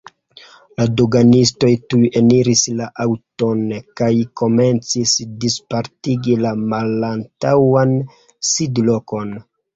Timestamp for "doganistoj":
1.01-1.69